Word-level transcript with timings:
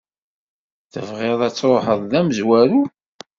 Tebɣiḍ 0.91 1.39
ad 1.47 1.53
truḥeḍ 1.53 2.01
d 2.11 2.13
amezwaru? 2.19 2.81